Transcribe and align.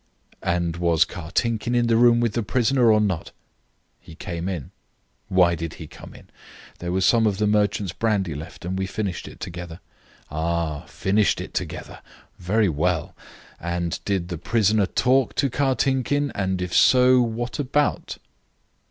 "And 0.41 0.77
was 0.77 1.05
Kartinkin 1.05 1.75
in 1.75 1.85
the 1.85 1.95
room 1.95 2.21
with 2.21 2.33
the 2.33 2.41
prisoner, 2.41 2.91
or 2.91 2.99
not?" 2.99 3.31
"He 3.99 4.15
came 4.15 4.49
in." 4.49 4.71
"Why 5.27 5.53
did 5.53 5.75
he 5.75 5.85
come 5.85 6.15
in?" 6.15 6.27
"There 6.79 6.91
was 6.91 7.05
some 7.05 7.27
of 7.27 7.37
the 7.37 7.45
merchant's 7.45 7.93
brandy 7.93 8.33
left, 8.33 8.65
and 8.65 8.79
we 8.79 8.87
finished 8.87 9.27
it 9.27 9.39
together." 9.39 9.79
"Oh, 10.31 10.85
finished 10.87 11.39
it 11.39 11.53
together. 11.53 12.01
Very 12.39 12.67
well! 12.67 13.15
And 13.59 13.99
did 14.03 14.29
the 14.29 14.39
prisoner 14.39 14.87
talk 14.87 15.35
to 15.35 15.51
Kartinkin, 15.51 16.31
and, 16.33 16.63
if 16.63 16.73
so, 16.73 17.21
what 17.21 17.59
about?" 17.59 18.17